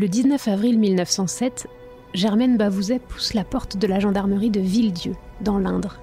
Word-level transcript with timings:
Le 0.00 0.08
19 0.08 0.48
avril 0.48 0.78
1907, 0.78 1.66
Germaine 2.14 2.56
Bavouzet 2.56 3.00
pousse 3.00 3.34
la 3.34 3.44
porte 3.44 3.76
de 3.76 3.86
la 3.86 4.00
gendarmerie 4.00 4.48
de 4.48 4.58
Villedieu, 4.58 5.12
dans 5.42 5.58
l'Indre. 5.58 6.00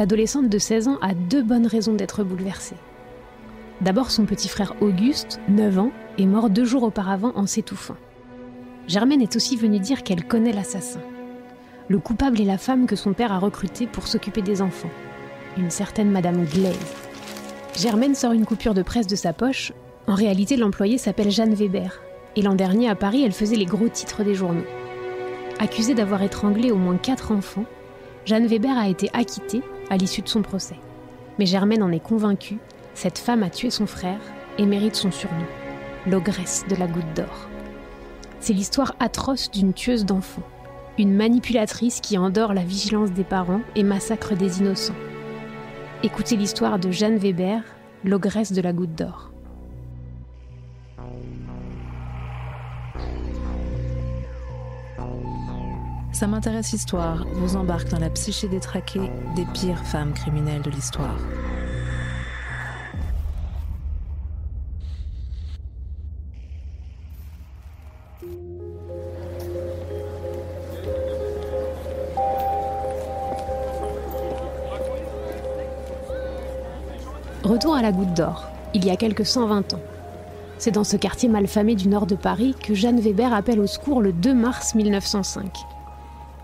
L'adolescente 0.00 0.48
de 0.48 0.58
16 0.58 0.88
ans 0.88 0.98
a 1.00 1.14
deux 1.14 1.44
bonnes 1.44 1.68
raisons 1.68 1.94
d'être 1.94 2.24
bouleversée. 2.24 2.74
D'abord, 3.82 4.10
son 4.10 4.24
petit 4.24 4.48
frère 4.48 4.74
Auguste, 4.80 5.38
9 5.46 5.78
ans, 5.78 5.92
est 6.18 6.26
mort 6.26 6.50
deux 6.50 6.64
jours 6.64 6.82
auparavant 6.82 7.30
en 7.36 7.46
s'étouffant. 7.46 7.94
Germaine 8.88 9.22
est 9.22 9.36
aussi 9.36 9.56
venue 9.56 9.78
dire 9.78 10.02
qu'elle 10.02 10.24
connaît 10.24 10.50
l'assassin. 10.50 11.00
Le 11.86 12.00
coupable 12.00 12.40
est 12.40 12.44
la 12.44 12.58
femme 12.58 12.86
que 12.86 12.96
son 12.96 13.12
père 13.12 13.30
a 13.30 13.38
recrutée 13.38 13.86
pour 13.86 14.08
s'occuper 14.08 14.42
des 14.42 14.60
enfants, 14.60 14.90
une 15.56 15.70
certaine 15.70 16.10
Madame 16.10 16.44
Glaise. 16.46 16.74
Germaine 17.78 18.16
sort 18.16 18.32
une 18.32 18.44
coupure 18.44 18.74
de 18.74 18.82
presse 18.82 19.06
de 19.06 19.14
sa 19.14 19.32
poche. 19.32 19.72
En 20.08 20.16
réalité, 20.16 20.56
l'employée 20.56 20.98
s'appelle 20.98 21.30
Jeanne 21.30 21.54
Weber, 21.54 22.00
et 22.36 22.42
l'an 22.42 22.54
dernier 22.54 22.88
à 22.88 22.94
Paris, 22.94 23.22
elle 23.24 23.32
faisait 23.32 23.56
les 23.56 23.66
gros 23.66 23.88
titres 23.88 24.24
des 24.24 24.34
journaux. 24.34 24.66
Accusée 25.58 25.94
d'avoir 25.94 26.22
étranglé 26.22 26.70
au 26.70 26.76
moins 26.76 26.96
quatre 26.96 27.32
enfants, 27.32 27.66
Jeanne 28.24 28.46
Weber 28.46 28.78
a 28.78 28.88
été 28.88 29.10
acquittée 29.12 29.62
à 29.90 29.96
l'issue 29.96 30.22
de 30.22 30.28
son 30.28 30.42
procès. 30.42 30.76
Mais 31.38 31.46
Germaine 31.46 31.82
en 31.82 31.92
est 31.92 32.02
convaincue, 32.02 32.58
cette 32.94 33.18
femme 33.18 33.42
a 33.42 33.50
tué 33.50 33.70
son 33.70 33.86
frère 33.86 34.20
et 34.58 34.66
mérite 34.66 34.94
son 34.94 35.10
surnom, 35.10 35.44
l'ogresse 36.06 36.64
de 36.68 36.76
la 36.76 36.86
goutte 36.86 37.14
d'or. 37.14 37.48
C'est 38.40 38.52
l'histoire 38.52 38.94
atroce 39.00 39.50
d'une 39.50 39.74
tueuse 39.74 40.04
d'enfants, 40.04 40.46
une 40.98 41.14
manipulatrice 41.14 42.00
qui 42.00 42.18
endort 42.18 42.54
la 42.54 42.62
vigilance 42.62 43.12
des 43.12 43.24
parents 43.24 43.62
et 43.74 43.82
massacre 43.82 44.34
des 44.34 44.60
innocents. 44.60 44.94
Écoutez 46.02 46.36
l'histoire 46.36 46.78
de 46.78 46.90
Jeanne 46.90 47.18
Weber, 47.18 47.62
l'ogresse 48.04 48.52
de 48.52 48.62
la 48.62 48.72
goutte 48.72 48.94
d'or. 48.94 49.30
Ça 56.20 56.26
m'intéresse 56.26 56.74
Histoire 56.74 57.24
vous 57.32 57.56
embarque 57.56 57.88
dans 57.88 57.98
la 57.98 58.10
psyché 58.10 58.46
détraquée 58.46 59.10
des 59.36 59.46
pires 59.54 59.82
femmes 59.86 60.12
criminelles 60.12 60.60
de 60.60 60.68
l'histoire. 60.68 61.16
Retour 77.42 77.74
à 77.74 77.80
la 77.80 77.92
Goutte 77.92 78.12
d'Or, 78.12 78.46
il 78.74 78.84
y 78.84 78.90
a 78.90 78.96
quelques 78.96 79.24
120 79.24 79.72
ans. 79.72 79.80
C'est 80.58 80.72
dans 80.72 80.84
ce 80.84 80.98
quartier 80.98 81.30
malfamé 81.30 81.76
du 81.76 81.88
nord 81.88 82.04
de 82.04 82.14
Paris 82.14 82.54
que 82.62 82.74
Jeanne 82.74 83.00
Weber 83.00 83.32
appelle 83.32 83.60
au 83.60 83.66
secours 83.66 84.02
le 84.02 84.12
2 84.12 84.34
mars 84.34 84.74
1905. 84.74 85.79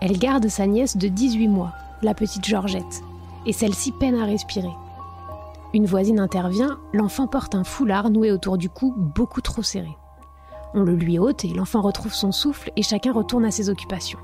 Elle 0.01 0.17
garde 0.17 0.47
sa 0.47 0.67
nièce 0.67 0.97
de 0.97 1.07
18 1.07 1.47
mois, 1.47 1.73
la 2.01 2.13
petite 2.13 2.45
Georgette, 2.45 3.03
et 3.45 3.53
celle-ci 3.53 3.91
peine 3.91 4.19
à 4.19 4.25
respirer. 4.25 4.73
Une 5.73 5.85
voisine 5.85 6.19
intervient, 6.19 6.79
l'enfant 6.93 7.27
porte 7.27 7.55
un 7.55 7.63
foulard 7.63 8.09
noué 8.09 8.31
autour 8.31 8.57
du 8.57 8.69
cou 8.69 8.93
beaucoup 8.95 9.41
trop 9.41 9.63
serré. 9.63 9.95
On 10.73 10.83
le 10.83 10.95
lui 10.95 11.19
ôte 11.19 11.45
et 11.45 11.53
l'enfant 11.53 11.81
retrouve 11.81 12.13
son 12.13 12.31
souffle 12.31 12.71
et 12.75 12.83
chacun 12.83 13.11
retourne 13.11 13.45
à 13.45 13.51
ses 13.51 13.69
occupations. 13.69 14.19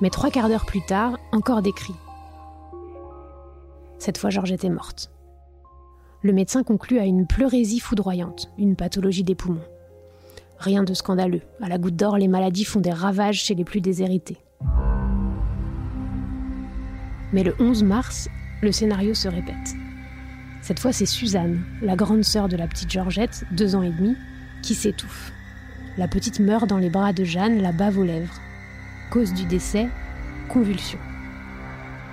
Mais 0.00 0.10
trois 0.10 0.30
quarts 0.30 0.48
d'heure 0.48 0.66
plus 0.66 0.84
tard, 0.84 1.18
encore 1.32 1.62
des 1.62 1.72
cris. 1.72 1.94
Cette 3.98 4.18
fois, 4.18 4.30
Georgette 4.30 4.64
est 4.64 4.70
morte 4.70 5.10
le 6.26 6.32
médecin 6.32 6.64
conclut 6.64 6.98
à 6.98 7.04
une 7.04 7.26
pleurésie 7.26 7.78
foudroyante, 7.78 8.50
une 8.58 8.74
pathologie 8.74 9.22
des 9.22 9.36
poumons. 9.36 9.62
Rien 10.58 10.82
de 10.82 10.92
scandaleux. 10.92 11.42
À 11.62 11.68
la 11.68 11.78
goutte 11.78 11.96
d'or, 11.96 12.18
les 12.18 12.28
maladies 12.28 12.64
font 12.64 12.80
des 12.80 12.92
ravages 12.92 13.44
chez 13.44 13.54
les 13.54 13.64
plus 13.64 13.80
déshérités. 13.80 14.38
Mais 17.36 17.42
le 17.42 17.54
11 17.58 17.84
mars, 17.84 18.30
le 18.62 18.72
scénario 18.72 19.12
se 19.12 19.28
répète. 19.28 19.76
Cette 20.62 20.80
fois, 20.80 20.94
c'est 20.94 21.04
Suzanne, 21.04 21.62
la 21.82 21.94
grande 21.94 22.24
sœur 22.24 22.48
de 22.48 22.56
la 22.56 22.66
petite 22.66 22.90
Georgette, 22.90 23.44
deux 23.50 23.76
ans 23.76 23.82
et 23.82 23.90
demi, 23.90 24.16
qui 24.62 24.74
s'étouffe. 24.74 25.32
La 25.98 26.08
petite 26.08 26.40
meurt 26.40 26.66
dans 26.66 26.78
les 26.78 26.88
bras 26.88 27.12
de 27.12 27.24
Jeanne, 27.24 27.60
la 27.60 27.72
bave 27.72 27.98
aux 27.98 28.04
lèvres. 28.04 28.40
Cause 29.10 29.34
du 29.34 29.44
décès, 29.44 29.86
convulsion. 30.48 30.98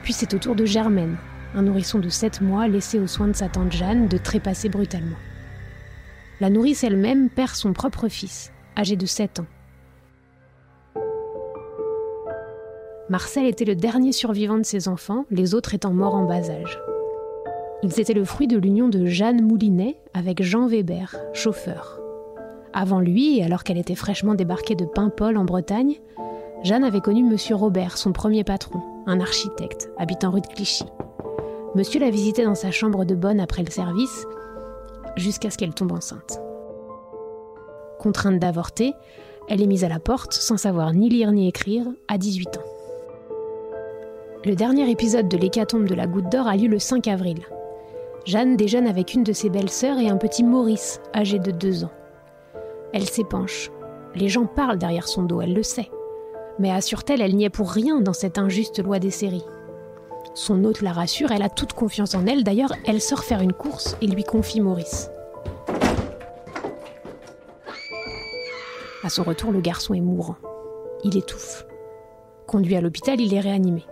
Puis 0.04 0.12
c'est 0.12 0.34
au 0.34 0.40
tour 0.40 0.56
de 0.56 0.66
Germaine, 0.66 1.16
un 1.56 1.62
nourrisson 1.62 2.00
de 2.00 2.10
7 2.10 2.42
mois 2.42 2.68
laissé 2.68 3.00
aux 3.00 3.08
soins 3.08 3.30
de 3.30 3.34
sa 3.34 3.48
tante 3.48 3.72
Jeanne 3.72 4.10
de 4.10 4.18
trépasser 4.18 4.68
brutalement. 4.68 5.16
La 6.42 6.50
nourrice 6.50 6.84
elle-même 6.84 7.30
perd 7.30 7.56
son 7.56 7.72
propre 7.72 8.10
fils, 8.10 8.52
âgé 8.78 8.98
de 8.98 9.06
7 9.06 9.40
ans. 9.40 9.48
Marcel 13.14 13.46
était 13.46 13.64
le 13.64 13.76
dernier 13.76 14.12
survivant 14.12 14.58
de 14.58 14.66
ses 14.66 14.88
enfants, 14.88 15.26
les 15.30 15.54
autres 15.54 15.76
étant 15.76 15.94
morts 15.94 16.16
en 16.16 16.26
bas 16.26 16.50
âge. 16.50 16.80
Ils 17.84 18.00
étaient 18.00 18.16
le 18.16 18.26
fruit 18.26 18.48
de 18.48 18.58
l'union 18.58 18.88
de 18.90 19.06
Jeanne 19.06 19.44
Moulinet 19.44 20.00
avec 20.16 20.42
Jean 20.42 20.66
Weber, 20.66 21.16
chauffeur. 21.32 22.02
Avant 22.74 23.00
lui, 23.00 23.40
alors 23.44 23.64
qu'elle 23.64 23.78
était 23.78 23.94
fraîchement 23.94 24.34
débarquée 24.34 24.74
de 24.74 24.86
Paimpol 24.86 25.38
en 25.38 25.46
Bretagne, 25.46 26.00
Jeanne 26.64 26.84
avait 26.84 27.02
connu 27.02 27.24
Monsieur 27.24 27.54
Robert, 27.54 28.00
son 28.00 28.14
premier 28.14 28.44
patron, 28.44 28.82
un 29.06 29.20
architecte, 29.20 29.92
habitant 30.00 30.32
rue 30.32 30.42
de 30.42 30.48
Clichy. 30.48 30.86
Monsieur 31.76 32.00
la 32.00 32.10
visitait 32.10 32.46
dans 32.46 32.56
sa 32.56 32.72
chambre 32.72 33.06
de 33.06 33.14
bonne 33.14 33.40
après 33.40 33.62
le 33.62 33.70
service, 33.70 34.26
jusqu'à 35.18 35.52
ce 35.52 35.60
qu'elle 35.60 35.76
tombe 35.76 35.92
enceinte. 35.92 36.42
Contrainte 38.00 38.40
d'avorter, 38.40 38.92
elle 39.50 39.62
est 39.62 39.68
mise 39.68 39.84
à 39.84 39.90
la 39.90 40.00
porte 40.00 40.34
sans 40.34 40.58
savoir 40.58 40.94
ni 40.94 41.10
lire 41.10 41.32
ni 41.32 41.48
écrire 41.48 41.86
à 42.08 42.18
18 42.18 42.58
ans. 42.58 42.73
Le 44.46 44.56
dernier 44.56 44.92
épisode 44.92 45.30
de 45.30 45.38
l'hécatombe 45.38 45.86
de 45.86 45.96
la 45.96 46.06
Goutte 46.06 46.30
d'Or 46.30 46.48
a 46.48 46.58
lieu 46.58 46.68
le 46.68 46.78
5 46.78 47.08
avril. 47.08 47.40
Jeanne 48.26 48.58
déjeune 48.58 48.88
avec 48.88 49.14
une 49.14 49.24
de 49.24 49.32
ses 49.32 49.50
belles-sœurs 49.50 50.00
et 50.00 50.10
un 50.10 50.18
petit 50.18 50.44
Maurice, 50.44 51.00
âgé 51.16 51.40
de 51.40 51.52
2 51.52 51.86
ans. 51.86 51.92
Elle 52.92 53.08
s'épanche. 53.08 53.72
Les 54.16 54.28
gens 54.28 54.46
parlent 54.46 54.78
derrière 54.78 55.08
son 55.08 55.24
dos, 55.24 55.40
elle 55.40 55.54
le 55.54 55.64
sait. 55.64 55.90
Mais 56.60 56.72
assure-t-elle, 56.72 57.22
elle, 57.22 57.32
elle 57.32 57.38
n'y 57.38 57.46
est 57.46 57.50
pour 57.50 57.72
rien 57.72 58.02
dans 58.02 58.12
cette 58.12 58.38
injuste 58.38 58.84
loi 58.84 59.00
des 59.00 59.12
séries. 59.12 59.46
Son 60.34 60.66
hôte 60.66 60.82
la 60.82 60.92
rassure, 60.92 61.32
elle 61.32 61.42
a 61.42 61.50
toute 61.50 61.72
confiance 61.72 62.14
en 62.14 62.26
elle. 62.28 62.44
D'ailleurs, 62.44 62.74
elle 62.86 63.00
sort 63.00 63.24
faire 63.24 63.40
une 63.40 63.54
course 63.54 63.96
et 64.02 64.08
lui 64.08 64.26
confie 64.26 64.60
Maurice. 64.60 65.10
À 69.06 69.10
son 69.10 69.24
retour, 69.24 69.54
le 69.54 69.62
garçon 69.62 69.94
est 69.94 70.02
mourant. 70.02 70.36
Il 71.06 71.18
étouffe. 71.18 71.66
Conduit 72.46 72.76
à 72.76 72.82
l'hôpital, 72.82 73.22
il 73.22 73.34
est 73.34 73.40
réanimé. 73.40 73.86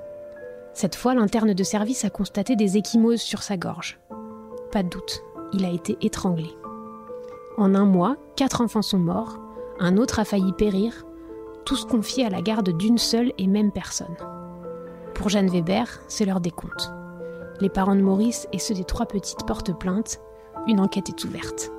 Cette 0.74 0.96
fois, 0.96 1.14
l'interne 1.14 1.54
de 1.54 1.64
service 1.64 2.06
a 2.06 2.10
constaté 2.10 2.56
des 2.56 2.78
échymoses 2.78 3.22
sur 3.22 3.44
sa 3.44 3.58
gorge. 3.58 4.00
Pas 4.72 4.84
de 4.84 4.90
doute, 4.90 5.24
il 5.54 5.66
a 5.66 5.70
été 5.70 5.98
étranglé. 6.02 6.50
En 7.58 7.76
un 7.76 7.86
mois, 7.86 8.18
quatre 8.36 8.62
enfants 8.62 8.82
sont 8.82 9.00
morts, 9.00 9.38
un 9.80 9.98
autre 9.98 10.20
a 10.20 10.26
failli 10.26 10.54
périr, 10.54 11.06
tous 11.66 11.86
confiés 11.86 12.26
à 12.26 12.30
la 12.30 12.42
garde 12.42 12.76
d'une 12.78 12.98
seule 12.98 13.34
et 13.38 13.48
même 13.48 13.72
personne. 13.72 14.16
Pour 15.14 15.30
Jeanne 15.30 15.50
Weber, 15.50 15.88
c'est 16.08 16.26
l'heure 16.26 16.40
des 16.40 16.52
comptes. 16.52 16.92
Les 17.60 17.70
parents 17.70 17.96
de 17.96 18.02
Maurice 18.02 18.48
et 18.54 18.60
ceux 18.60 18.74
des 18.74 18.86
trois 18.86 19.06
petites 19.06 19.46
portent 19.46 19.78
plainte. 19.78 20.20
Une 20.68 20.80
enquête 20.80 21.10
est 21.10 21.24
ouverte. 21.26 21.72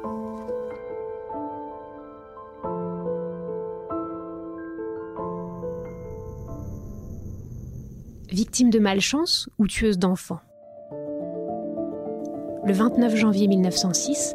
Victime 8.33 8.71
de 8.71 8.79
malchance 8.79 9.49
ou 9.59 9.67
tueuse 9.67 9.99
d'enfants 9.99 10.41
Le 12.65 12.73
29 12.73 13.15
janvier 13.15 13.47
1906, 13.47 14.35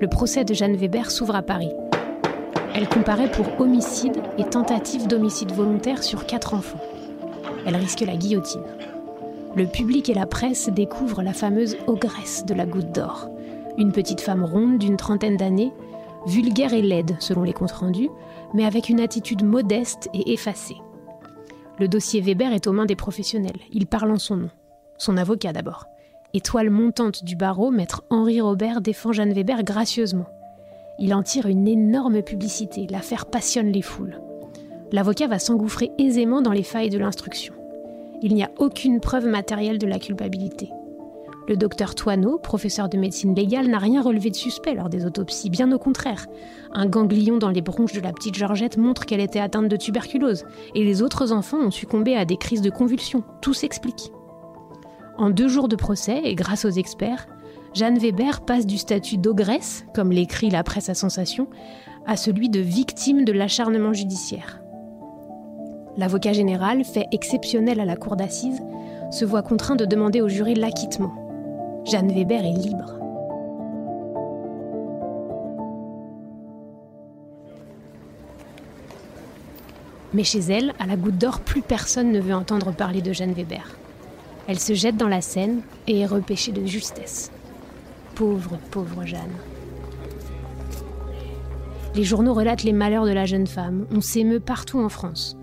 le 0.00 0.08
procès 0.08 0.44
de 0.44 0.54
Jeanne 0.54 0.76
Weber 0.76 1.10
s'ouvre 1.10 1.34
à 1.34 1.42
Paris. 1.42 1.72
Elle 2.74 2.88
comparaît 2.88 3.30
pour 3.30 3.60
homicide 3.60 4.18
et 4.36 4.44
tentative 4.44 5.06
d'homicide 5.06 5.52
volontaire 5.52 6.02
sur 6.02 6.26
quatre 6.26 6.54
enfants 6.54 6.80
elle 7.68 7.76
risque 7.76 8.00
la 8.00 8.16
guillotine. 8.16 8.62
Le 9.54 9.66
public 9.66 10.08
et 10.08 10.14
la 10.14 10.26
presse 10.26 10.70
découvrent 10.70 11.22
la 11.22 11.32
fameuse 11.32 11.76
ogresse 11.86 12.44
de 12.46 12.54
la 12.54 12.66
goutte 12.66 12.92
d'or, 12.92 13.28
une 13.76 13.92
petite 13.92 14.20
femme 14.20 14.44
ronde 14.44 14.78
d'une 14.78 14.96
trentaine 14.96 15.36
d'années, 15.36 15.72
vulgaire 16.26 16.72
et 16.72 16.82
laide 16.82 17.16
selon 17.20 17.42
les 17.42 17.52
comptes 17.52 17.72
rendus, 17.72 18.10
mais 18.54 18.64
avec 18.64 18.88
une 18.88 19.00
attitude 19.00 19.44
modeste 19.44 20.08
et 20.14 20.32
effacée. 20.32 20.76
Le 21.78 21.88
dossier 21.88 22.20
Weber 22.20 22.52
est 22.52 22.66
aux 22.66 22.72
mains 22.72 22.86
des 22.86 22.96
professionnels. 22.96 23.60
Il 23.72 23.86
parle 23.86 24.10
en 24.10 24.18
son 24.18 24.36
nom. 24.36 24.50
Son 24.96 25.16
avocat 25.16 25.52
d'abord. 25.52 25.86
Étoile 26.34 26.70
montante 26.70 27.24
du 27.24 27.36
barreau, 27.36 27.70
maître 27.70 28.02
Henri 28.10 28.40
Robert 28.40 28.80
défend 28.80 29.12
Jeanne 29.12 29.32
Weber 29.32 29.62
gracieusement. 29.62 30.26
Il 30.98 31.14
en 31.14 31.22
tire 31.22 31.46
une 31.46 31.68
énorme 31.68 32.22
publicité. 32.22 32.86
L'affaire 32.90 33.26
passionne 33.26 33.72
les 33.72 33.82
foules. 33.82 34.20
L'avocat 34.90 35.28
va 35.28 35.38
s'engouffrer 35.38 35.92
aisément 35.98 36.42
dans 36.42 36.52
les 36.52 36.62
failles 36.62 36.90
de 36.90 36.98
l'instruction 36.98 37.54
il 38.22 38.34
n'y 38.34 38.42
a 38.42 38.50
aucune 38.58 39.00
preuve 39.00 39.26
matérielle 39.26 39.78
de 39.78 39.86
la 39.86 39.98
culpabilité. 39.98 40.70
Le 41.48 41.56
docteur 41.56 41.94
Toineau, 41.94 42.36
professeur 42.36 42.90
de 42.90 42.98
médecine 42.98 43.34
légale, 43.34 43.68
n'a 43.68 43.78
rien 43.78 44.02
relevé 44.02 44.28
de 44.28 44.36
suspect 44.36 44.74
lors 44.74 44.90
des 44.90 45.06
autopsies, 45.06 45.48
bien 45.48 45.72
au 45.72 45.78
contraire. 45.78 46.26
Un 46.74 46.84
ganglion 46.84 47.38
dans 47.38 47.48
les 47.48 47.62
bronches 47.62 47.94
de 47.94 48.02
la 48.02 48.12
petite 48.12 48.34
Georgette 48.34 48.76
montre 48.76 49.06
qu'elle 49.06 49.20
était 49.20 49.40
atteinte 49.40 49.68
de 49.68 49.76
tuberculose, 49.76 50.44
et 50.74 50.84
les 50.84 51.00
autres 51.00 51.32
enfants 51.32 51.56
ont 51.56 51.70
succombé 51.70 52.14
à 52.16 52.26
des 52.26 52.36
crises 52.36 52.60
de 52.60 52.68
convulsions. 52.68 53.24
Tout 53.40 53.54
s'explique. 53.54 54.12
En 55.16 55.30
deux 55.30 55.48
jours 55.48 55.68
de 55.68 55.76
procès, 55.76 56.20
et 56.22 56.34
grâce 56.34 56.66
aux 56.66 56.70
experts, 56.70 57.26
Jeanne 57.72 57.98
Weber 57.98 58.42
passe 58.42 58.66
du 58.66 58.76
statut 58.76 59.16
d'ogresse, 59.16 59.86
comme 59.94 60.12
l'écrit 60.12 60.50
la 60.50 60.62
presse 60.62 60.90
à 60.90 60.94
sensation, 60.94 61.48
à 62.06 62.18
celui 62.18 62.50
de 62.50 62.60
victime 62.60 63.24
de 63.24 63.32
l'acharnement 63.32 63.94
judiciaire. 63.94 64.60
L'avocat 65.96 66.34
général, 66.34 66.84
fait 66.84 67.06
exceptionnel 67.10 67.80
à 67.80 67.86
la 67.86 67.96
cour 67.96 68.16
d'assises, 68.16 68.60
se 69.10 69.24
voit 69.24 69.42
contraint 69.42 69.76
de 69.76 69.86
demander 69.86 70.20
au 70.20 70.28
jury 70.28 70.54
l'acquittement. 70.54 71.27
Jeanne 71.90 72.12
Weber 72.12 72.44
est 72.44 72.52
libre. 72.52 72.98
Mais 80.12 80.22
chez 80.22 80.40
elle, 80.40 80.74
à 80.78 80.86
la 80.86 80.96
goutte 80.96 81.16
d'or, 81.16 81.40
plus 81.40 81.62
personne 81.62 82.12
ne 82.12 82.20
veut 82.20 82.34
entendre 82.34 82.72
parler 82.72 83.00
de 83.00 83.14
Jeanne 83.14 83.32
Weber. 83.32 83.66
Elle 84.48 84.58
se 84.58 84.74
jette 84.74 84.98
dans 84.98 85.08
la 85.08 85.22
Seine 85.22 85.62
et 85.86 86.00
est 86.00 86.06
repêchée 86.06 86.52
de 86.52 86.66
justesse. 86.66 87.30
Pauvre, 88.14 88.58
pauvre 88.70 89.06
Jeanne. 89.06 89.36
Les 91.94 92.04
journaux 92.04 92.34
relatent 92.34 92.64
les 92.64 92.74
malheurs 92.74 93.06
de 93.06 93.12
la 93.12 93.24
jeune 93.24 93.46
femme. 93.46 93.86
On 93.90 94.02
s'émeut 94.02 94.40
partout 94.40 94.78
en 94.78 94.90
France. 94.90 95.38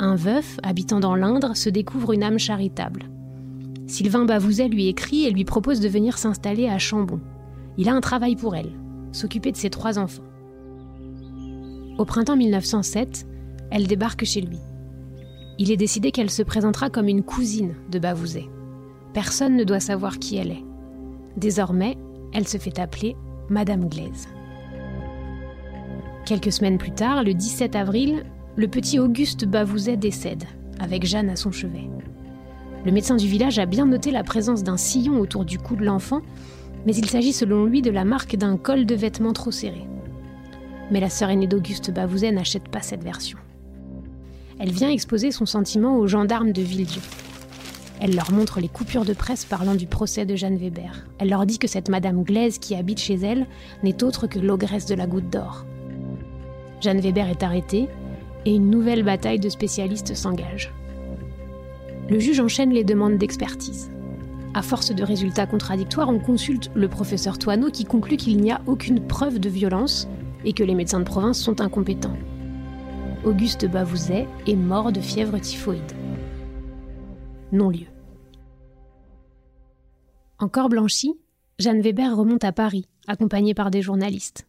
Un 0.00 0.14
veuf, 0.14 0.56
habitant 0.62 1.00
dans 1.00 1.16
l'Indre, 1.16 1.54
se 1.54 1.68
découvre 1.68 2.14
une 2.14 2.22
âme 2.22 2.38
charitable. 2.38 3.10
Sylvain 3.88 4.26
Bavouzet 4.26 4.68
lui 4.68 4.86
écrit 4.86 5.24
et 5.24 5.30
lui 5.30 5.46
propose 5.46 5.80
de 5.80 5.88
venir 5.88 6.18
s'installer 6.18 6.68
à 6.68 6.78
Chambon. 6.78 7.20
Il 7.78 7.88
a 7.88 7.94
un 7.94 8.02
travail 8.02 8.36
pour 8.36 8.54
elle, 8.54 8.72
s'occuper 9.12 9.50
de 9.50 9.56
ses 9.56 9.70
trois 9.70 9.98
enfants. 9.98 10.22
Au 11.96 12.04
printemps 12.04 12.36
1907, 12.36 13.26
elle 13.70 13.86
débarque 13.86 14.24
chez 14.24 14.42
lui. 14.42 14.58
Il 15.58 15.72
est 15.72 15.78
décidé 15.78 16.12
qu'elle 16.12 16.30
se 16.30 16.42
présentera 16.42 16.90
comme 16.90 17.08
une 17.08 17.22
cousine 17.22 17.74
de 17.90 17.98
Bavouzet. 17.98 18.48
Personne 19.14 19.56
ne 19.56 19.64
doit 19.64 19.80
savoir 19.80 20.18
qui 20.18 20.36
elle 20.36 20.50
est. 20.50 20.64
Désormais, 21.38 21.96
elle 22.34 22.46
se 22.46 22.58
fait 22.58 22.78
appeler 22.78 23.16
Madame 23.48 23.88
Glaise. 23.88 24.28
Quelques 26.26 26.52
semaines 26.52 26.78
plus 26.78 26.92
tard, 26.92 27.24
le 27.24 27.32
17 27.32 27.74
avril, 27.74 28.22
le 28.54 28.68
petit 28.68 28.98
Auguste 28.98 29.46
Bavouzet 29.46 29.96
décède, 29.96 30.44
avec 30.78 31.06
Jeanne 31.06 31.30
à 31.30 31.36
son 31.36 31.50
chevet. 31.50 31.88
Le 32.84 32.92
médecin 32.92 33.16
du 33.16 33.26
village 33.26 33.58
a 33.58 33.66
bien 33.66 33.86
noté 33.86 34.10
la 34.10 34.24
présence 34.24 34.62
d'un 34.62 34.76
sillon 34.76 35.20
autour 35.20 35.44
du 35.44 35.58
cou 35.58 35.76
de 35.76 35.84
l'enfant, 35.84 36.22
mais 36.86 36.94
il 36.94 37.08
s'agit 37.08 37.32
selon 37.32 37.64
lui 37.64 37.82
de 37.82 37.90
la 37.90 38.04
marque 38.04 38.36
d'un 38.36 38.56
col 38.56 38.86
de 38.86 38.94
vêtements 38.94 39.32
trop 39.32 39.50
serré. 39.50 39.86
Mais 40.90 41.00
la 41.00 41.10
sœur 41.10 41.30
aînée 41.30 41.46
d'Auguste 41.46 41.90
Bavouzet 41.92 42.32
n'achète 42.32 42.68
pas 42.68 42.80
cette 42.80 43.02
version 43.02 43.38
elle 44.58 44.72
vient 44.72 44.90
exposer 44.90 45.30
son 45.30 45.46
sentiment 45.46 45.96
aux 45.98 46.06
gendarmes 46.06 46.52
de 46.52 46.62
Villedieu. 46.62 47.02
Elle 48.00 48.14
leur 48.14 48.30
montre 48.32 48.60
les 48.60 48.68
coupures 48.68 49.04
de 49.04 49.12
presse 49.12 49.44
parlant 49.44 49.74
du 49.74 49.86
procès 49.86 50.24
de 50.24 50.36
Jeanne 50.36 50.56
Weber. 50.56 51.06
Elle 51.18 51.30
leur 51.30 51.46
dit 51.46 51.58
que 51.58 51.66
cette 51.66 51.88
Madame 51.88 52.22
Glaise 52.22 52.58
qui 52.58 52.74
habite 52.74 53.00
chez 53.00 53.14
elle 53.14 53.46
n'est 53.82 54.04
autre 54.04 54.26
que 54.26 54.38
l'ogresse 54.38 54.86
de 54.86 54.94
la 54.94 55.06
goutte 55.06 55.30
d'or. 55.30 55.64
Jeanne 56.80 57.00
Weber 57.00 57.28
est 57.28 57.42
arrêtée 57.42 57.88
et 58.44 58.54
une 58.54 58.70
nouvelle 58.70 59.02
bataille 59.02 59.40
de 59.40 59.48
spécialistes 59.48 60.14
s'engage. 60.14 60.72
Le 62.08 62.18
juge 62.18 62.40
enchaîne 62.40 62.70
les 62.70 62.84
demandes 62.84 63.18
d'expertise. 63.18 63.90
À 64.54 64.62
force 64.62 64.94
de 64.94 65.04
résultats 65.04 65.46
contradictoires, 65.46 66.08
on 66.08 66.18
consulte 66.18 66.70
le 66.74 66.88
professeur 66.88 67.38
Toineau 67.38 67.70
qui 67.70 67.84
conclut 67.84 68.16
qu'il 68.16 68.38
n'y 68.38 68.50
a 68.50 68.62
aucune 68.66 69.06
preuve 69.06 69.38
de 69.38 69.48
violence 69.50 70.08
et 70.44 70.54
que 70.54 70.64
les 70.64 70.74
médecins 70.74 71.00
de 71.00 71.04
province 71.04 71.38
sont 71.38 71.60
incompétents. 71.60 72.16
Auguste 73.24 73.66
Bavouzet 73.66 74.26
est 74.46 74.56
mort 74.56 74.90
de 74.90 75.00
fièvre 75.00 75.38
typhoïde. 75.38 75.92
Non-lieu. 77.52 77.86
Encore 80.38 80.68
blanchie, 80.68 81.14
Jeanne 81.58 81.82
Weber 81.82 82.16
remonte 82.16 82.44
à 82.44 82.52
Paris, 82.52 82.86
accompagnée 83.06 83.54
par 83.54 83.70
des 83.70 83.82
journalistes. 83.82 84.46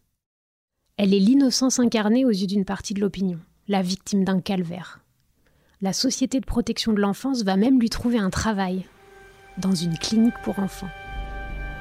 Elle 0.96 1.12
est 1.12 1.18
l'innocence 1.18 1.78
incarnée 1.78 2.24
aux 2.24 2.30
yeux 2.30 2.46
d'une 2.46 2.64
partie 2.64 2.94
de 2.94 3.00
l'opinion, 3.00 3.38
la 3.68 3.82
victime 3.82 4.24
d'un 4.24 4.40
calvaire. 4.40 5.00
La 5.82 5.92
Société 5.92 6.40
de 6.40 6.46
protection 6.46 6.92
de 6.92 7.00
l'enfance 7.00 7.42
va 7.42 7.56
même 7.56 7.80
lui 7.80 7.88
trouver 7.88 8.18
un 8.18 8.30
travail, 8.30 8.86
dans 9.58 9.74
une 9.74 9.96
clinique 9.96 10.34
pour 10.44 10.58
enfants. 10.58 10.90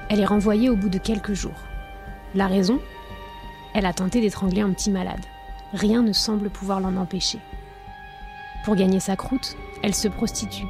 Elle 0.09 0.21
est 0.21 0.25
renvoyée 0.25 0.69
au 0.69 0.75
bout 0.75 0.89
de 0.89 0.97
quelques 0.97 1.33
jours. 1.33 1.61
La 2.33 2.47
raison? 2.47 2.79
Elle 3.73 3.85
a 3.85 3.93
tenté 3.93 4.21
d'étrangler 4.21 4.61
un 4.61 4.71
petit 4.71 4.89
malade 4.89 5.25
rien 5.73 6.01
ne 6.01 6.13
semble 6.13 6.49
pouvoir 6.49 6.79
l'en 6.79 6.95
empêcher. 6.95 7.39
Pour 8.65 8.75
gagner 8.75 8.99
sa 8.99 9.15
croûte, 9.15 9.55
elle 9.83 9.95
se 9.95 10.07
prostitue. 10.07 10.65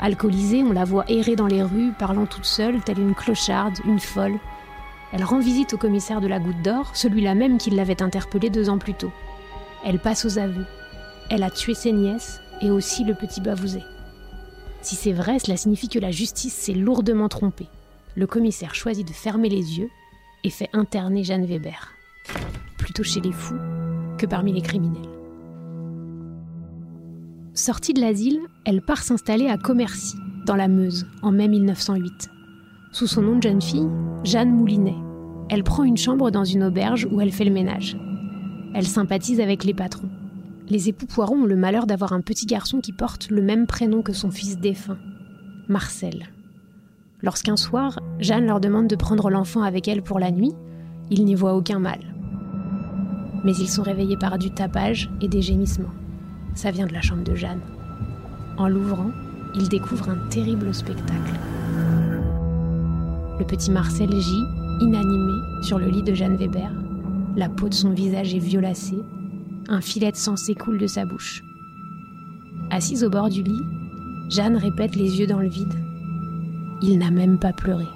Alcoolisée, 0.00 0.62
on 0.62 0.72
la 0.72 0.84
voit 0.84 1.08
errer 1.08 1.36
dans 1.36 1.46
les 1.46 1.62
rues, 1.62 1.92
parlant 1.92 2.26
toute 2.26 2.44
seule, 2.44 2.82
telle 2.82 2.98
une 2.98 3.14
clocharde, 3.14 3.78
une 3.84 4.00
folle. 4.00 4.38
Elle 5.12 5.24
rend 5.24 5.38
visite 5.38 5.74
au 5.74 5.78
commissaire 5.78 6.20
de 6.20 6.26
la 6.26 6.40
Goutte 6.40 6.62
d'Or, 6.62 6.90
celui-là 6.94 7.34
même 7.34 7.58
qui 7.58 7.70
l'avait 7.70 8.02
interpellée 8.02 8.50
deux 8.50 8.68
ans 8.68 8.78
plus 8.78 8.94
tôt. 8.94 9.12
Elle 9.84 10.00
passe 10.00 10.24
aux 10.24 10.38
aveux. 10.38 10.66
Elle 11.30 11.42
a 11.42 11.50
tué 11.50 11.74
ses 11.74 11.92
nièces 11.92 12.40
et 12.62 12.70
aussi 12.70 13.04
le 13.04 13.14
petit 13.14 13.40
Bavouzet. 13.40 13.84
Si 14.80 14.96
c'est 14.96 15.12
vrai, 15.12 15.38
cela 15.38 15.56
signifie 15.56 15.88
que 15.88 15.98
la 15.98 16.10
justice 16.10 16.54
s'est 16.54 16.72
lourdement 16.72 17.28
trompée. 17.28 17.68
Le 18.16 18.26
commissaire 18.26 18.74
choisit 18.74 19.06
de 19.06 19.12
fermer 19.12 19.48
les 19.48 19.78
yeux 19.78 19.90
et 20.44 20.50
fait 20.50 20.70
interner 20.72 21.22
Jeanne 21.22 21.44
Weber. 21.44 21.92
Plutôt 22.78 23.04
chez 23.04 23.20
les 23.20 23.32
fous 23.32 23.58
parmi 24.26 24.52
les 24.52 24.62
criminels. 24.62 25.08
Sortie 27.54 27.92
de 27.92 28.00
l'asile, 28.00 28.40
elle 28.64 28.82
part 28.82 29.02
s'installer 29.02 29.48
à 29.48 29.58
Commercy, 29.58 30.16
dans 30.46 30.56
la 30.56 30.68
Meuse, 30.68 31.06
en 31.22 31.32
mai 31.32 31.48
1908. 31.48 32.30
Sous 32.92 33.06
son 33.06 33.22
nom 33.22 33.36
de 33.36 33.42
jeune 33.42 33.62
fille, 33.62 33.88
Jeanne 34.24 34.50
Moulinet. 34.50 34.96
Elle 35.50 35.64
prend 35.64 35.84
une 35.84 35.96
chambre 35.96 36.30
dans 36.30 36.44
une 36.44 36.64
auberge 36.64 37.06
où 37.10 37.20
elle 37.20 37.32
fait 37.32 37.44
le 37.44 37.50
ménage. 37.50 37.96
Elle 38.74 38.86
sympathise 38.86 39.40
avec 39.40 39.64
les 39.64 39.74
patrons. 39.74 40.08
Les 40.72 40.88
époux 40.88 41.04
Poiron 41.04 41.42
ont 41.42 41.46
le 41.46 41.54
malheur 41.54 41.86
d'avoir 41.86 42.14
un 42.14 42.22
petit 42.22 42.46
garçon 42.46 42.80
qui 42.80 42.94
porte 42.94 43.28
le 43.28 43.42
même 43.42 43.66
prénom 43.66 44.00
que 44.00 44.14
son 44.14 44.30
fils 44.30 44.58
défunt, 44.58 44.96
Marcel. 45.68 46.30
Lorsqu'un 47.20 47.56
soir, 47.56 48.00
Jeanne 48.18 48.46
leur 48.46 48.58
demande 48.58 48.86
de 48.86 48.96
prendre 48.96 49.28
l'enfant 49.28 49.60
avec 49.60 49.86
elle 49.86 50.02
pour 50.02 50.18
la 50.18 50.30
nuit, 50.30 50.54
ils 51.10 51.26
n'y 51.26 51.34
voient 51.34 51.54
aucun 51.54 51.78
mal 51.78 52.00
mais 53.44 53.54
ils 53.56 53.68
sont 53.68 53.82
réveillés 53.82 54.16
par 54.16 54.38
du 54.38 54.50
tapage 54.50 55.10
et 55.20 55.28
des 55.28 55.42
gémissements. 55.42 55.92
Ça 56.54 56.70
vient 56.70 56.86
de 56.86 56.92
la 56.92 57.00
chambre 57.00 57.24
de 57.24 57.34
Jeanne. 57.34 57.60
En 58.56 58.68
l'ouvrant, 58.68 59.10
ils 59.54 59.68
découvrent 59.68 60.10
un 60.10 60.28
terrible 60.28 60.72
spectacle. 60.74 61.34
Le 63.38 63.44
petit 63.44 63.70
Marcel 63.70 64.10
gît, 64.12 64.44
inanimé, 64.80 65.32
sur 65.62 65.78
le 65.78 65.88
lit 65.88 66.02
de 66.02 66.14
Jeanne 66.14 66.36
Weber. 66.36 66.70
La 67.36 67.48
peau 67.48 67.68
de 67.68 67.74
son 67.74 67.90
visage 67.90 68.34
est 68.34 68.38
violacée. 68.38 69.02
Un 69.68 69.80
filet 69.80 70.10
de 70.10 70.16
sang 70.16 70.36
s'écoule 70.36 70.78
de 70.78 70.86
sa 70.86 71.04
bouche. 71.04 71.42
Assise 72.70 73.04
au 73.04 73.10
bord 73.10 73.28
du 73.28 73.42
lit, 73.42 73.62
Jeanne 74.28 74.56
répète 74.56 74.96
les 74.96 75.20
yeux 75.20 75.26
dans 75.26 75.38
le 75.38 75.48
vide. 75.48 75.74
Il 76.82 76.98
n'a 76.98 77.10
même 77.10 77.38
pas 77.38 77.52
pleuré. 77.52 77.86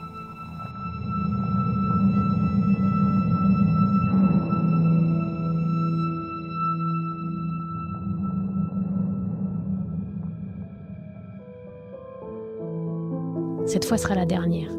Cette 13.66 13.84
fois 13.84 13.98
sera 13.98 14.14
la 14.14 14.24
dernière. 14.24 14.70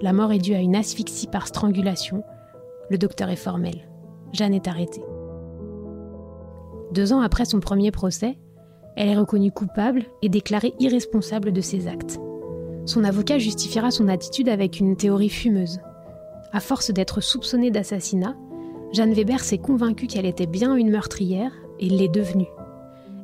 La 0.00 0.12
mort 0.12 0.32
est 0.32 0.38
due 0.38 0.54
à 0.54 0.60
une 0.60 0.76
asphyxie 0.76 1.26
par 1.26 1.48
strangulation. 1.48 2.22
Le 2.88 2.98
docteur 2.98 3.28
est 3.28 3.36
formel. 3.36 3.88
Jeanne 4.32 4.54
est 4.54 4.68
arrêtée. 4.68 5.02
Deux 6.92 7.12
ans 7.12 7.20
après 7.20 7.44
son 7.44 7.60
premier 7.60 7.90
procès, 7.90 8.36
elle 8.96 9.08
est 9.08 9.16
reconnue 9.16 9.52
coupable 9.52 10.04
et 10.22 10.28
déclarée 10.28 10.74
irresponsable 10.80 11.52
de 11.52 11.60
ses 11.60 11.86
actes. 11.86 12.18
Son 12.86 13.04
avocat 13.04 13.38
justifiera 13.38 13.90
son 13.90 14.08
attitude 14.08 14.48
avec 14.48 14.80
une 14.80 14.96
théorie 14.96 15.28
fumeuse. 15.28 15.80
À 16.52 16.60
force 16.60 16.90
d'être 16.90 17.20
soupçonnée 17.20 17.70
d'assassinat, 17.70 18.34
Jeanne 18.92 19.12
Weber 19.12 19.40
s'est 19.40 19.58
convaincue 19.58 20.08
qu'elle 20.08 20.26
était 20.26 20.46
bien 20.46 20.74
une 20.74 20.90
meurtrière 20.90 21.52
et 21.78 21.88
l'est 21.88 22.08
devenue. 22.08 22.48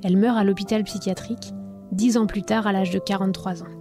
Elle 0.05 0.17
meurt 0.17 0.39
à 0.39 0.45
l'hôpital 0.45 0.85
psychiatrique, 0.85 1.53
dix 1.91 2.17
ans 2.17 2.27
plus 2.27 2.43
tard 2.43 2.69
à 2.69 2.73
l'âge 2.73 2.91
de 2.91 3.01
43 3.01 3.65
ans. 3.65 3.76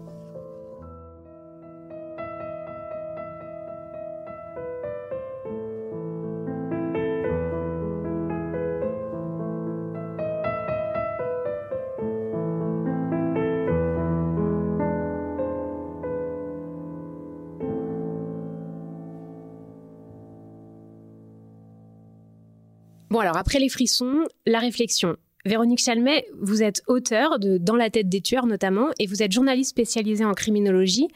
Bon 23.15 23.21
alors 23.21 23.37
après 23.37 23.59
les 23.59 23.69
frissons, 23.69 24.25
la 24.45 24.59
réflexion. 24.59 25.15
Véronique 25.45 25.79
Chalmet, 25.79 26.27
vous 26.41 26.61
êtes 26.61 26.81
auteur 26.85 27.39
de 27.39 27.57
Dans 27.57 27.77
la 27.77 27.89
tête 27.89 28.09
des 28.09 28.19
tueurs 28.19 28.45
notamment, 28.45 28.89
et 28.99 29.07
vous 29.07 29.23
êtes 29.23 29.31
journaliste 29.31 29.69
spécialisée 29.69 30.25
en 30.25 30.33
criminologie. 30.33 31.07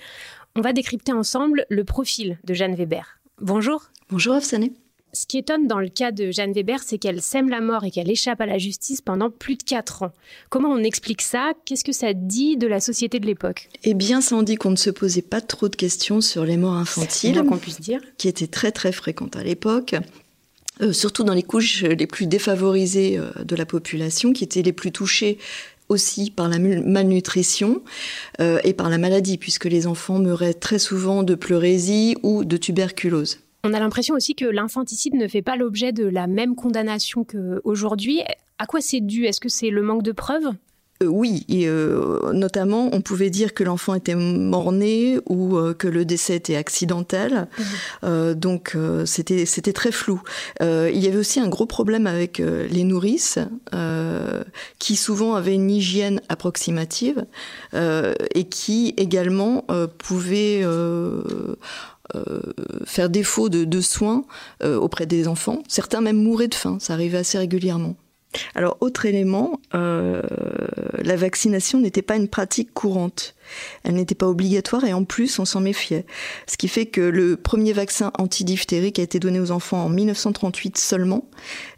On 0.56 0.62
va 0.62 0.72
décrypter 0.72 1.12
ensemble 1.12 1.66
le 1.68 1.84
profil 1.84 2.40
de 2.46 2.54
Jeanne 2.54 2.74
Weber. 2.74 3.20
Bonjour. 3.42 3.90
Bonjour 4.10 4.36
Afsané. 4.36 4.72
Ce 5.12 5.26
qui 5.26 5.40
étonne 5.40 5.68
dans 5.68 5.80
le 5.80 5.90
cas 5.90 6.14
de 6.14 6.32
Jeanne 6.32 6.54
Weber, 6.54 6.80
c'est 6.82 7.00
qu'elle 7.00 7.22
sème 7.22 7.50
la 7.50 7.60
mort 7.60 7.84
et 7.84 7.92
qu'elle 7.92 8.10
échappe 8.10 8.40
à 8.40 8.46
la 8.46 8.60
justice 8.60 9.02
pendant 9.02 9.30
plus 9.30 9.58
de 9.58 9.64
quatre 9.64 10.04
ans. 10.04 10.14
Comment 10.50 10.70
on 10.70 10.82
explique 10.82 11.22
ça? 11.22 11.52
Qu'est-ce 11.66 11.84
que 11.84 11.92
ça 11.92 12.14
dit 12.14 12.56
de 12.56 12.68
la 12.68 12.80
société 12.80 13.20
de 13.20 13.26
l'époque? 13.26 13.68
Eh 13.84 13.94
bien, 13.94 14.22
ça 14.22 14.38
en 14.38 14.44
dit 14.44 14.56
qu'on 14.56 14.72
ne 14.72 14.78
se 14.78 14.90
posait 14.90 15.22
pas 15.22 15.42
trop 15.42 15.68
de 15.68 15.76
questions 15.76 16.22
sur 16.22 16.46
les 16.46 16.56
morts 16.56 16.76
infantiles, 16.76 17.44
qu'on 17.44 17.58
puisse 17.58 17.82
dire, 17.82 18.00
qui 18.18 18.30
étaient 18.30 18.48
très 18.48 18.72
très 18.72 18.94
fréquentes 18.94 19.36
à 19.36 19.44
l'époque. 19.44 19.96
Euh, 20.82 20.94
surtout 20.94 21.24
dans 21.24 21.34
les 21.34 21.44
couches 21.44 21.84
les 21.84 22.08
plus 22.08 22.26
défavorisées 22.26 23.18
euh, 23.18 23.32
de 23.44 23.56
la 23.56 23.66
population, 23.66 24.32
qui 24.32 24.44
étaient 24.44 24.62
les 24.62 24.74
plus 24.74 24.92
touchées 24.92 25.38
aussi 25.90 26.30
par 26.30 26.48
la 26.48 26.60
malnutrition 26.60 27.82
euh, 28.40 28.60
et 28.64 28.74
par 28.74 28.90
la 28.90 28.98
maladie, 28.98 29.38
puisque 29.38 29.66
les 29.66 29.88
enfants 29.88 30.20
meuraient 30.20 30.54
très 30.54 30.80
souvent 30.80 31.24
de 31.24 31.36
pleurésie 31.36 32.16
ou 32.24 32.46
de 32.46 32.58
tuberculose. 32.58 33.40
On 33.64 33.74
a 33.74 33.80
l'impression 33.80 34.16
aussi 34.16 34.36
que 34.36 34.46
l'infanticide 34.46 35.16
ne 35.16 35.28
fait 35.28 35.42
pas 35.42 35.58
l'objet 35.58 35.92
de 35.92 36.06
la 36.06 36.28
même 36.28 36.56
condamnation 36.56 37.26
qu'aujourd'hui. 37.26 38.22
À 38.58 38.66
quoi 38.68 38.80
c'est 38.80 39.02
dû? 39.02 39.26
Est-ce 39.26 39.42
que 39.42 39.50
c'est 39.50 39.70
le 39.70 39.82
manque 39.82 40.04
de 40.04 40.12
preuves? 40.12 40.52
Euh, 41.02 41.08
oui, 41.08 41.46
et, 41.48 41.68
euh, 41.68 42.34
notamment, 42.34 42.90
on 42.92 43.02
pouvait 43.02 43.30
dire 43.30 43.54
que 43.54 43.64
l'enfant 43.64 43.94
était 43.94 44.16
mort-né 44.16 45.20
ou 45.28 45.58
euh, 45.58 45.74
que 45.74 45.88
le 45.88 46.04
décès 46.04 46.36
était 46.36 46.58
accidentel. 46.58 47.48
Mhm. 48.04 48.34
donc, 48.34 48.76
c'était 49.06 49.46
c'était 49.46 49.74
très 49.74 49.92
flou. 49.92 50.22
il 50.62 50.98
y 50.98 51.08
avait 51.08 51.18
aussi 51.18 51.40
un 51.40 51.48
gros 51.48 51.66
problème 51.66 52.08
avec 52.08 52.40
les 52.40 52.84
nourrices, 52.84 53.40
qui 54.80 54.96
souvent 54.96 55.36
avaient 55.36 55.54
une 55.54 55.72
hygiène 55.72 56.22
approximative 56.30 57.26
et 57.74 58.44
qui 58.50 58.94
également 58.98 59.66
pouvaient 59.98 60.66
faire 62.86 63.10
défaut 63.10 63.50
de, 63.50 63.66
de 63.66 63.82
soins 63.82 64.24
auprès 64.64 65.06
des 65.06 65.28
enfants. 65.28 65.64
Certains 65.68 66.02
même 66.02 66.22
mouraient 66.22 66.48
de 66.48 66.56
faim, 66.56 66.78
ça 66.80 66.94
arrivait 66.94 67.20
assez 67.20 67.38
régulièrement. 67.38 67.96
Alors, 68.54 68.78
autre 68.80 69.06
élément, 69.06 69.60
euh, 69.74 70.22
la 71.02 71.16
vaccination 71.16 71.80
n'était 71.80 72.02
pas 72.02 72.16
une 72.16 72.28
pratique 72.28 72.74
courante. 72.74 73.36
Elle 73.84 73.96
n'était 73.96 74.16
pas 74.16 74.28
obligatoire 74.28 74.84
et 74.84 74.94
en 74.94 75.04
plus, 75.04 75.40
on 75.40 75.46
s'en 75.46 75.62
méfiait. 75.62 76.06
Ce 76.46 76.58
qui 76.58 76.68
fait 76.68 76.86
que 76.86 77.02
le 77.02 77.36
premier 77.38 77.74
vaccin 77.74 78.12
antidiphtérique 78.20 79.00
a 79.00 79.02
été 79.02 79.20
donné 79.20 79.40
aux 79.40 79.52
enfants 79.52 79.86
en 79.86 79.90
1938 79.90 80.78
seulement 80.78 81.26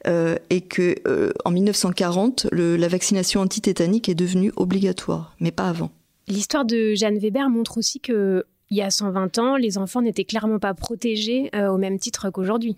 euh, 0.08 0.36
et 0.50 0.62
que 0.62 0.96
euh, 1.08 1.32
en 1.46 1.52
1940, 1.52 2.48
la 2.52 2.88
vaccination 2.88 3.42
antitétanique 3.42 4.10
est 4.10 4.16
devenue 4.16 4.52
obligatoire, 4.58 5.36
mais 5.40 5.52
pas 5.52 5.70
avant. 5.70 5.92
L'histoire 6.28 6.66
de 6.66 6.94
Jeanne 6.96 7.18
Weber 7.18 7.50
montre 7.50 7.78
aussi 7.78 8.00
que 8.00 8.46
il 8.72 8.78
y 8.78 8.82
a 8.82 8.90
120 8.90 9.38
ans, 9.38 9.58
les 9.58 9.78
enfants 9.78 10.02
n'étaient 10.02 10.24
clairement 10.24 10.58
pas 10.58 10.74
protégés 10.74 11.50
euh, 11.54 11.68
au 11.68 11.78
même 11.78 12.00
titre 12.00 12.30
qu'aujourd'hui. 12.30 12.78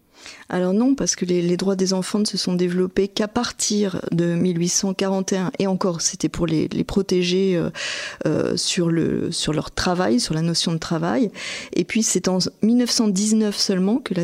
Alors 0.50 0.74
non, 0.74 0.96
parce 0.96 1.16
que 1.16 1.24
les, 1.24 1.56
droits 1.56 1.76
des 1.76 1.94
enfants 1.94 2.18
ne 2.18 2.26
se 2.26 2.36
sont 2.36 2.56
développés 2.56 3.08
qu'à 3.08 3.28
partir 3.28 4.02
de 4.12 4.34
1841, 4.34 5.52
et 5.60 5.68
encore, 5.68 6.02
c'était 6.02 6.30
pour 6.30 6.48
les, 6.48 6.68
protéger 6.84 7.56
euh, 7.56 7.70
euh, 8.26 8.58
sur, 8.58 8.90
le, 8.90 9.32
sur 9.32 9.54
leur 9.54 9.70
travail, 9.70 10.20
sur 10.20 10.34
la 10.34 10.42
notion 10.42 10.72
de 10.72 10.80
travail. 10.80 11.32
Et 11.74 11.84
puis 11.84 12.02
c'est 12.02 12.28
en 12.28 12.40
1919 12.64 13.56
seulement 13.56 13.98
que 13.98 14.16
la, 14.16 14.24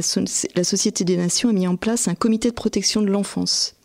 la 0.55 0.63
Société 0.63 1.03
des 1.03 1.17
Nations 1.17 1.49
a 1.49 1.53
mis 1.53 1.67
en 1.67 1.75
place 1.75 2.07
un 2.07 2.15
comité 2.15 2.49
de 2.49 2.55
protection 2.55 3.01
de 3.03 3.07
l'enfance. 3.07 3.75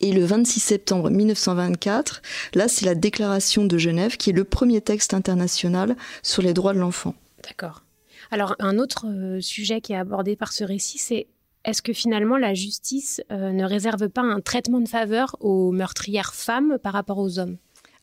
Et 0.00 0.12
le 0.12 0.24
26 0.24 0.60
septembre 0.60 1.10
1924, 1.10 2.22
là, 2.54 2.68
c'est 2.68 2.86
la 2.86 2.94
Déclaration 2.94 3.64
de 3.64 3.78
Genève 3.78 4.16
qui 4.16 4.30
est 4.30 4.34
le 4.34 4.44
premier 4.44 4.80
texte 4.80 5.14
international 5.14 5.96
sur 6.22 6.42
les 6.42 6.54
droits 6.54 6.74
de 6.74 6.78
l'enfant. 6.78 7.14
D'accord. 7.44 7.82
Alors, 8.30 8.54
un 8.58 8.78
autre 8.78 9.06
euh, 9.08 9.40
sujet 9.40 9.80
qui 9.80 9.92
est 9.92 9.96
abordé 9.96 10.36
par 10.36 10.52
ce 10.52 10.64
récit, 10.64 10.98
c'est 10.98 11.26
est-ce 11.64 11.82
que 11.82 11.92
finalement 11.92 12.36
la 12.36 12.54
justice 12.54 13.20
euh, 13.30 13.52
ne 13.52 13.64
réserve 13.64 14.08
pas 14.08 14.22
un 14.22 14.40
traitement 14.40 14.80
de 14.80 14.88
faveur 14.88 15.36
aux 15.40 15.72
meurtrières 15.72 16.34
femmes 16.34 16.78
par 16.82 16.92
rapport 16.92 17.18
aux 17.18 17.38
hommes? 17.38 17.56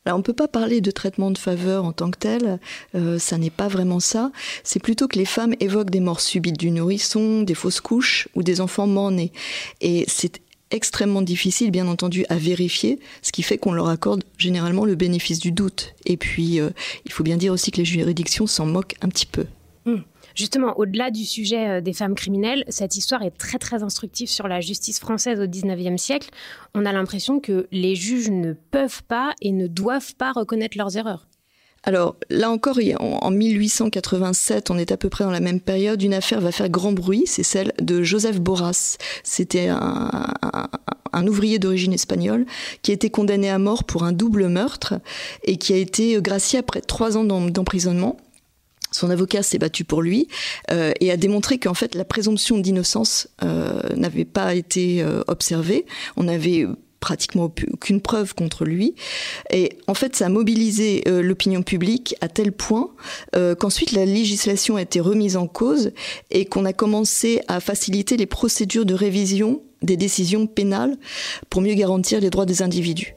Alors, 0.06 0.16
on 0.16 0.20
ne 0.20 0.24
peut 0.24 0.32
pas 0.32 0.48
parler 0.48 0.80
de 0.80 0.90
traitement 0.90 1.32
de 1.32 1.38
faveur 1.38 1.84
en 1.84 1.92
tant 1.92 2.12
que 2.12 2.18
tel, 2.18 2.60
euh, 2.96 3.20
ça 3.20 3.38
n'est 3.38 3.50
pas 3.50 3.68
vraiment 3.68 4.00
ça. 4.00 4.32
C'est 4.64 4.82
plutôt 4.82 5.10
que 5.10 5.20
les 5.20 5.26
femmes 5.26 5.54
évoquent 5.60 5.90
des 5.90 6.00
morts 6.00 6.22
subites 6.22 6.58
du 6.58 6.72
nourrisson, 6.72 7.42
des 7.42 7.56
fausses 7.56 7.82
couches 7.82 8.30
ou 8.34 8.42
des 8.42 8.62
enfants 8.62 8.88
morts-nés. 8.88 9.34
Et 9.82 10.06
c'est 10.08 10.40
extrêmement 10.72 11.22
difficile, 11.22 11.72
bien 11.72 11.88
entendu, 11.88 12.26
à 12.30 12.36
vérifier, 12.36 13.00
ce 13.22 13.32
qui 13.32 13.44
fait 13.44 13.58
qu'on 13.58 13.72
leur 13.72 13.88
accorde 13.88 14.24
généralement 14.38 14.86
le 14.86 14.96
bénéfice 14.96 15.40
du 15.40 15.52
doute. 15.52 15.94
Et 16.06 16.18
puis, 16.18 16.60
euh, 16.60 16.70
il 17.06 17.12
faut 17.12 17.24
bien 17.24 17.38
dire 17.38 17.54
aussi 17.54 17.72
que 17.72 17.78
les 17.78 17.86
juridictions 17.86 18.48
s'en 18.48 18.66
moquent 18.66 18.96
un 19.02 19.10
petit 19.10 19.26
peu. 19.26 19.46
Hmm. 19.86 20.02
Justement, 20.36 20.78
au-delà 20.78 21.10
du 21.10 21.26
sujet 21.26 21.68
euh, 21.68 21.82
des 21.82 21.94
femmes 21.94 22.14
criminelles, 22.14 22.64
cette 22.68 22.96
histoire 22.96 23.24
est 23.24 23.32
très 23.32 23.58
très 23.58 23.84
instructive 23.84 24.30
sur 24.30 24.48
la 24.48 24.62
justice 24.62 25.00
française 25.00 25.40
au 25.40 25.48
XIXe 25.48 26.02
siècle. 26.02 26.30
On 26.76 26.86
a 26.86 26.92
l'impression 26.92 27.40
que 27.40 27.68
les 27.72 27.96
juges 27.96 28.30
ne 28.30 28.54
peuvent 28.54 29.04
pas 29.04 29.34
et 29.42 29.52
ne 29.52 29.68
doivent 29.68 30.16
pas 30.16 30.32
reconnaître 30.32 30.78
leurs 30.78 30.96
erreurs. 30.98 31.28
Alors 31.88 32.18
là 32.30 32.52
encore, 32.52 32.80
en 33.00 33.32
1887, 33.32 34.72
on 34.72 34.78
est 34.78 34.92
à 34.92 34.98
peu 34.98 35.08
près 35.08 35.24
dans 35.24 35.32
la 35.32 35.40
même 35.40 35.62
période, 35.62 36.04
une 36.04 36.14
affaire 36.14 36.42
va 36.42 36.52
faire 36.52 36.68
grand 36.68 36.92
bruit, 36.92 37.24
c'est 37.28 37.44
celle 37.44 37.72
de 37.82 38.04
Joseph 38.04 38.42
Boras. 38.42 38.98
C'était 39.24 39.70
un, 39.70 41.28
ouvrier 41.28 41.60
d'origine 41.60 41.94
espagnole 41.94 42.46
qui 42.82 42.92
a 42.92 42.94
été 42.94 43.10
condamné 43.10 43.50
à 43.50 43.58
mort 43.58 43.86
pour 43.86 44.04
un 44.04 44.12
double 44.12 44.50
meurtre 44.50 44.96
et 45.46 45.56
qui 45.56 45.72
a 45.72 45.78
été 45.78 46.22
gracié 46.22 46.60
après 46.60 46.82
trois 46.82 47.16
ans 47.16 47.24
d'emprisonnement. 47.24 48.18
Son 48.92 49.10
avocat 49.10 49.42
s'est 49.42 49.58
battu 49.58 49.86
pour 49.86 50.02
lui 50.02 50.28
euh, 50.72 50.92
et 51.00 51.10
a 51.10 51.16
démontré 51.16 51.58
qu'en 51.58 51.74
fait 51.74 51.96
la 51.96 52.04
présomption 52.04 52.58
d'innocence 52.58 53.30
euh, 53.46 53.80
n'avait 53.96 54.26
pas 54.26 54.56
été 54.56 55.02
euh, 55.02 55.22
observée. 55.28 55.86
On 56.18 56.28
avait 56.28 56.66
pratiquement 57.00 57.52
aucune 57.74 58.02
preuve 58.02 58.34
contre 58.34 58.66
lui. 58.66 58.96
Et 59.52 59.78
en 59.88 59.94
fait, 59.94 60.16
ça 60.16 60.28
a 60.28 60.30
mobilisé 60.30 61.04
euh, 61.08 61.22
l'opinion 61.22 61.62
publique 61.62 62.16
à 62.22 62.28
tel 62.28 62.52
point 62.52 62.90
euh, 63.36 63.56
qu'ensuite 63.56 63.92
la 63.92 64.06
législation 64.06 64.76
a 64.76 64.82
été 64.82 65.00
remise 65.00 65.38
en 65.38 65.48
cause 65.48 65.92
et 66.32 66.46
qu'on 66.46 66.66
a 66.66 66.74
commencé 66.74 67.42
à 67.48 67.60
faciliter 67.60 68.18
les 68.18 68.26
procédures 68.26 68.86
de 68.86 68.94
révision 68.94 69.62
des 69.82 69.98
décisions 69.98 70.48
pénales 70.48 70.98
pour 71.50 71.62
mieux 71.62 71.76
garantir 71.76 72.20
les 72.20 72.30
droits 72.30 72.46
des 72.46 72.62
individus. 72.62 73.14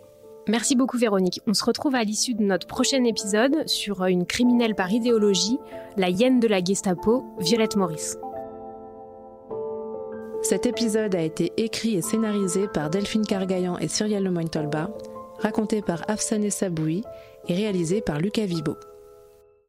Merci 0.49 0.75
beaucoup 0.75 0.99
Véronique. 0.99 1.40
On 1.46 1.54
se 1.54 1.64
retrouve 1.64 1.94
à 1.94 2.02
l'issue 2.02 2.34
de 2.34 2.42
notre 2.42 2.66
prochain 2.66 3.04
épisode 3.04 3.68
sur 3.68 4.04
une 4.04 4.26
criminelle 4.26 4.75
par 4.75 4.90
idéologie, 4.90 5.58
la 5.96 6.10
hyène 6.10 6.40
de 6.40 6.49
la 6.49 6.62
Gestapo, 6.62 7.25
Violette 7.38 7.76
Maurice. 7.76 8.16
Cet 10.42 10.64
épisode 10.64 11.14
a 11.14 11.20
été 11.20 11.52
écrit 11.59 11.97
et 11.97 12.02
scénarisé 12.02 12.66
par 12.66 12.88
Delphine 12.88 13.26
Cargaillan 13.26 13.76
et 13.78 13.88
Cyrielle 13.88 14.25
Lemoyne-Tolba, 14.25 14.90
raconté 15.38 15.82
par 15.82 16.02
Afsané 16.09 16.49
Saboui 16.49 17.04
et 17.47 17.54
réalisé 17.54 18.00
par 18.00 18.18
Lucas 18.18 18.47
Vibo. 18.47 18.76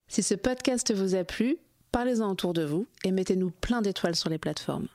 Si 0.07 0.23
ce 0.23 0.33
podcast 0.33 0.93
vous 0.93 1.13
a 1.15 1.25
plu, 1.25 1.57
parlez-en 1.91 2.31
autour 2.31 2.53
de 2.53 2.63
vous 2.63 2.87
et 3.03 3.11
mettez-nous 3.11 3.51
plein 3.51 3.81
d'étoiles 3.81 4.15
sur 4.15 4.29
les 4.29 4.37
plateformes. 4.37 4.87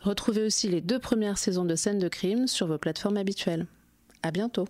Retrouvez 0.00 0.44
aussi 0.44 0.68
les 0.68 0.80
deux 0.80 1.00
premières 1.00 1.38
saisons 1.38 1.64
de 1.64 1.74
scènes 1.74 1.98
de 1.98 2.08
crime 2.08 2.46
sur 2.46 2.68
vos 2.68 2.78
plateformes 2.78 3.16
habituelles. 3.16 3.66
À 4.22 4.30
bientôt. 4.30 4.66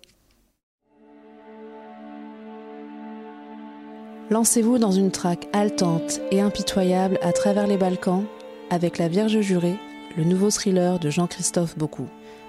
Lancez-vous 4.31 4.79
dans 4.79 4.91
une 4.91 5.11
traque 5.11 5.47
haletante 5.53 6.19
et 6.31 6.41
impitoyable 6.41 7.19
à 7.21 7.31
travers 7.31 7.67
les 7.67 7.77
Balkans 7.77 8.25
avec 8.71 8.97
la 8.97 9.07
Vierge 9.07 9.39
jurée 9.39 9.77
le 10.17 10.23
nouveau 10.23 10.49
thriller 10.49 10.97
de 10.97 11.11
Jean-Christophe 11.11 11.77
Beaucoup. 11.77 12.07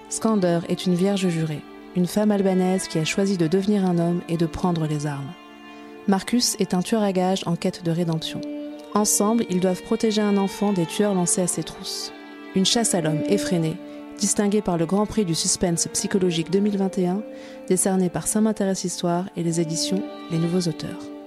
Skander 0.08 0.60
est 0.68 0.86
une 0.86 0.94
vierge 0.94 1.28
jurée, 1.28 1.60
une 1.96 2.06
femme 2.06 2.30
albanaise 2.30 2.88
qui 2.88 2.98
a 2.98 3.04
choisi 3.04 3.36
de 3.36 3.46
devenir 3.46 3.84
un 3.84 3.98
homme 3.98 4.22
et 4.30 4.38
de 4.38 4.46
prendre 4.46 4.86
les 4.86 5.06
armes. 5.06 5.32
Marcus 6.06 6.56
est 6.60 6.72
un 6.72 6.80
tueur 6.80 7.02
à 7.02 7.12
gages 7.12 7.42
en 7.44 7.56
quête 7.56 7.84
de 7.84 7.90
rédemption. 7.90 8.40
Ensemble, 8.94 9.44
ils 9.50 9.60
doivent 9.60 9.82
protéger 9.82 10.22
un 10.22 10.38
enfant 10.38 10.72
des 10.72 10.86
tueurs 10.86 11.12
lancés 11.12 11.42
à 11.42 11.46
ses 11.46 11.62
trousses. 11.62 12.10
Une 12.54 12.64
chasse 12.64 12.94
à 12.94 13.02
l'homme 13.02 13.22
effrénée, 13.28 13.76
distinguée 14.18 14.62
par 14.62 14.78
le 14.78 14.86
Grand 14.86 15.04
Prix 15.04 15.26
du 15.26 15.34
suspense 15.34 15.88
psychologique 15.92 16.50
2021, 16.50 17.20
décerné 17.68 18.08
par 18.08 18.26
Saint 18.26 18.40
m'intéresse 18.40 18.84
Histoire 18.84 19.26
et 19.36 19.42
les 19.42 19.60
éditions 19.60 20.02
Les 20.30 20.38
Nouveaux 20.38 20.70
Auteurs. 20.70 21.17